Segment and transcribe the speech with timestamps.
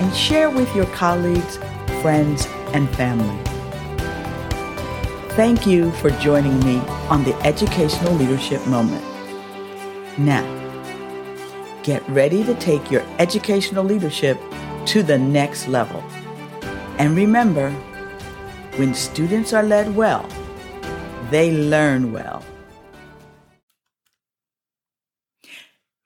[0.00, 1.56] and share with your colleagues,
[2.02, 3.42] friends, and family.
[5.34, 9.04] Thank you for joining me on the Educational Leadership Moment.
[10.18, 10.44] Now,
[11.82, 14.38] get ready to take your educational leadership
[14.86, 16.02] to the next level.
[16.98, 17.70] And remember,
[18.76, 20.28] when students are led well,
[21.30, 22.44] they learn well.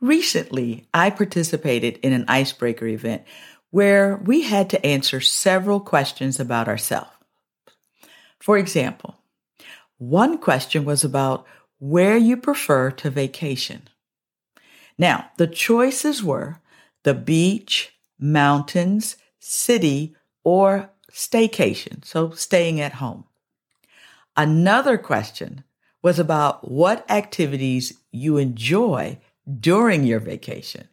[0.00, 3.22] Recently, I participated in an icebreaker event
[3.70, 7.10] where we had to answer several questions about ourselves.
[8.38, 9.16] For example,
[9.98, 11.46] one question was about
[11.78, 13.88] where you prefer to vacation.
[14.98, 16.60] Now, the choices were
[17.04, 23.24] the beach, mountains, city, or staycation, so staying at home.
[24.36, 25.64] Another question
[26.02, 29.18] was about what activities you enjoy
[29.58, 30.88] during your vacation.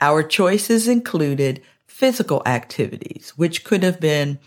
[0.00, 4.38] Our choices included physical activities, which could have been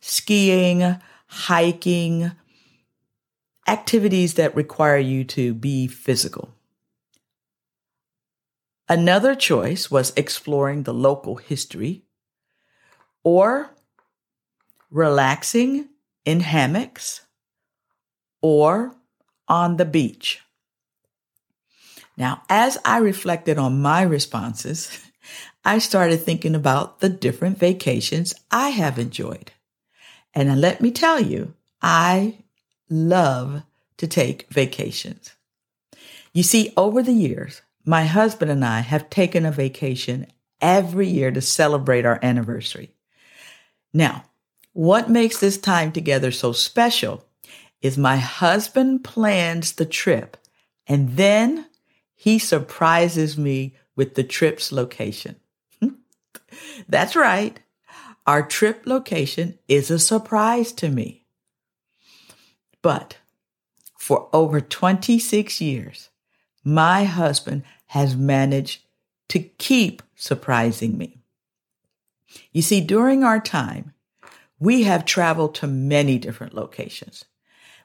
[0.00, 2.32] skiing, hiking,
[3.66, 6.54] activities that require you to be physical.
[8.88, 12.04] Another choice was exploring the local history
[13.22, 13.74] or
[14.90, 15.90] relaxing
[16.24, 17.22] in hammocks
[18.40, 18.94] or
[19.46, 20.40] on the beach.
[22.16, 25.04] Now, as I reflected on my responses,
[25.64, 29.52] I started thinking about the different vacations I have enjoyed.
[30.34, 32.38] And let me tell you, I
[32.88, 33.62] love
[33.98, 35.34] to take vacations.
[36.32, 40.26] You see, over the years, my husband and I have taken a vacation
[40.60, 42.90] every year to celebrate our anniversary.
[43.92, 44.24] Now,
[44.72, 47.24] what makes this time together so special
[47.80, 50.36] is my husband plans the trip
[50.86, 51.66] and then
[52.14, 55.36] he surprises me with the trip's location.
[56.88, 57.58] That's right.
[58.26, 61.24] Our trip location is a surprise to me.
[62.82, 63.16] But
[63.98, 66.10] for over 26 years,
[66.64, 68.82] my husband has managed
[69.28, 71.22] to keep surprising me.
[72.52, 73.94] You see, during our time,
[74.58, 77.24] we have traveled to many different locations.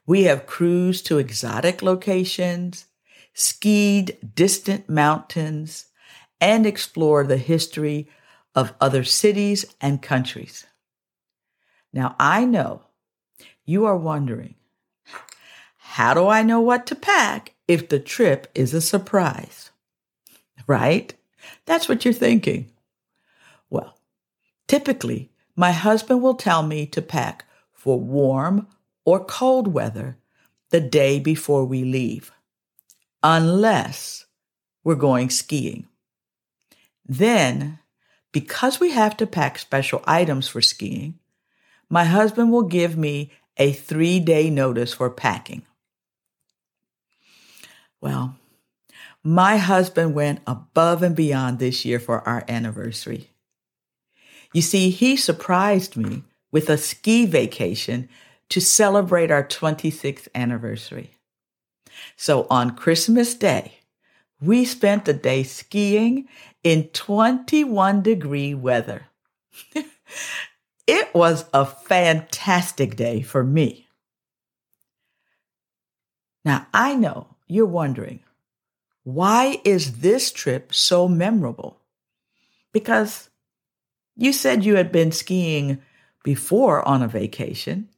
[0.06, 2.86] We have cruised to exotic locations,
[3.34, 5.86] skied distant mountains,
[6.42, 8.10] and explored the history
[8.56, 10.66] of other cities and countries.
[11.92, 12.84] Now, I know
[13.66, 14.56] you are wondering,
[15.78, 19.72] how do I know what to pack if the trip is a surprise?
[20.68, 21.14] Right?
[21.66, 22.72] That's what you're thinking.
[23.70, 23.98] Well,
[24.68, 28.68] typically, my husband will tell me to pack for warm
[29.06, 30.18] or cold weather
[30.70, 32.32] the day before we leave,
[33.22, 34.26] unless
[34.84, 35.86] we're going skiing.
[37.06, 37.80] Then,
[38.34, 41.20] because we have to pack special items for skiing,
[41.90, 45.62] my husband will give me a three day notice for packing.
[48.02, 48.36] Well,
[49.24, 53.30] my husband went above and beyond this year for our anniversary.
[54.52, 58.10] You see, he surprised me with a ski vacation
[58.50, 61.12] to celebrate our 26th anniversary.
[62.16, 63.80] So on Christmas Day,
[64.44, 66.28] we spent the day skiing
[66.64, 69.08] in 21 degree weather.
[70.88, 73.88] it was a fantastic day for me.
[76.44, 78.20] Now, I know you're wondering,
[79.04, 81.80] why is this trip so memorable?
[82.74, 83.30] Because
[84.16, 85.82] you said you had been skiing
[86.24, 87.90] before on a vacation.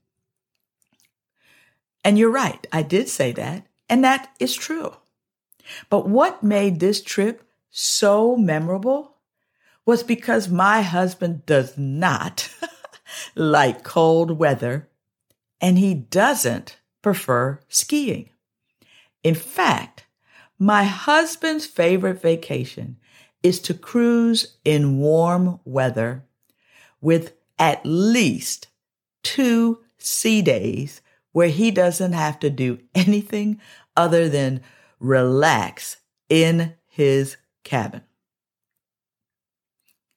[2.03, 4.93] And you're right, I did say that, and that is true.
[5.89, 9.17] But what made this trip so memorable
[9.85, 12.49] was because my husband does not
[13.35, 14.89] like cold weather
[15.61, 18.29] and he doesn't prefer skiing.
[19.23, 20.05] In fact,
[20.57, 22.97] my husband's favorite vacation
[23.43, 26.23] is to cruise in warm weather
[27.01, 28.67] with at least
[29.23, 31.01] two sea days
[31.31, 33.59] where he doesn't have to do anything
[33.95, 34.61] other than
[34.99, 35.97] relax
[36.29, 38.01] in his cabin.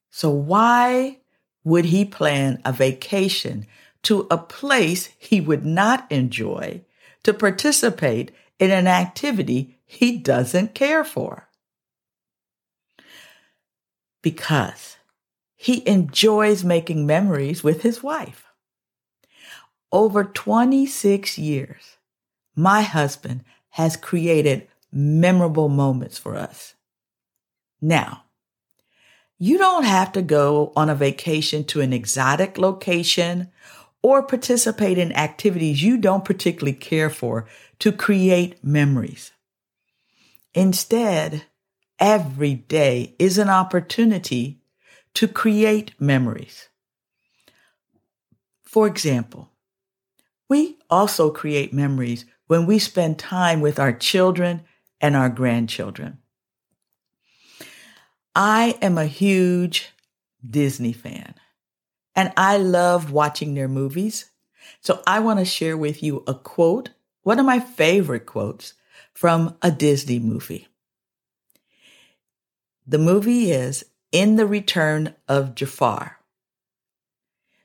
[0.09, 1.19] So why
[1.63, 3.65] would he plan a vacation
[4.03, 6.81] to a place he would not enjoy
[7.23, 11.49] to participate in an activity he doesn't care for?
[14.21, 14.97] Because
[15.55, 18.45] he enjoys making memories with his wife.
[19.91, 21.97] Over 26 years,
[22.55, 26.75] my husband has created memorable moments for us.
[27.81, 28.23] Now,
[29.37, 33.49] you don't have to go on a vacation to an exotic location
[34.01, 37.47] or participate in activities you don't particularly care for
[37.79, 39.31] to create memories.
[40.53, 41.43] Instead,
[41.99, 44.61] every day is an opportunity
[45.13, 46.69] to create memories.
[48.63, 49.49] For example,
[50.49, 54.63] we also create memories when we spend time with our children
[54.99, 56.17] and our grandchildren.
[58.35, 59.91] I am a huge
[60.43, 61.35] Disney fan
[62.15, 64.31] and I love watching their movies.
[64.81, 66.89] So I want to share with you a quote,
[67.21, 68.73] one of my favorite quotes
[69.13, 70.67] from a Disney movie.
[72.87, 76.17] The movie is In the Return of Jafar.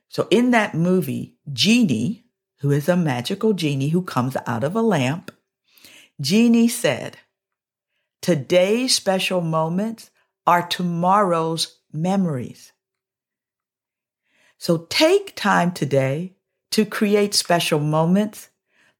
[0.09, 2.24] So in that movie, Genie,
[2.65, 5.29] who is a magical genie who comes out of a lamp,
[6.19, 7.15] Genie said,
[8.23, 10.09] Today's special moments
[10.47, 12.71] are tomorrow's memories.
[14.57, 16.33] So take time today
[16.71, 18.49] to create special moments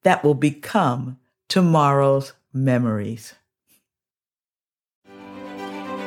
[0.03, 1.17] that will become
[1.50, 3.33] tomorrow's memories.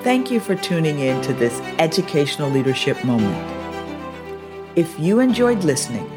[0.05, 3.37] Thank you for tuning in to this educational leadership moment.
[4.77, 6.09] If you enjoyed listening,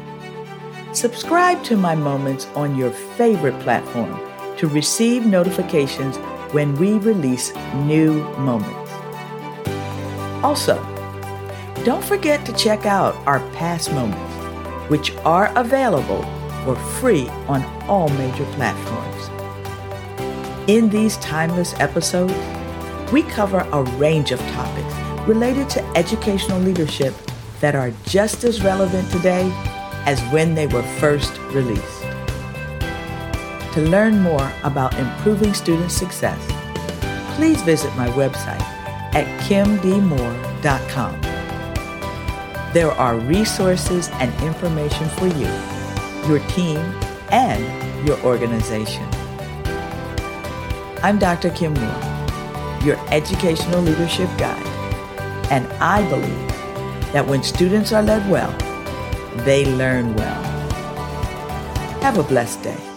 [0.94, 4.18] subscribe to my moments on your favorite platform
[4.58, 6.16] to receive notifications
[6.52, 8.92] when we release new moments.
[10.44, 10.76] Also,
[11.84, 14.34] don't forget to check out our past moments,
[14.90, 16.22] which are available
[16.64, 19.30] for free on all major platforms.
[20.68, 22.34] In these timeless episodes,
[23.10, 24.94] we cover a range of topics
[25.26, 27.14] related to educational leadership
[27.60, 29.50] that are just as relevant today
[30.06, 32.02] as when they were first released.
[33.74, 36.38] To learn more about improving student success,
[37.36, 38.60] please visit my website
[39.14, 41.20] at kimdmoore.com.
[42.72, 45.48] There are resources and information for you,
[46.28, 46.78] your team,
[47.30, 49.06] and your organization.
[51.02, 51.50] I'm Dr.
[51.50, 54.66] Kim Moore, your educational leadership guide,
[55.50, 56.48] and I believe
[57.12, 58.54] that when students are led well,
[59.38, 60.42] they learn well.
[62.02, 62.91] Have a blessed day.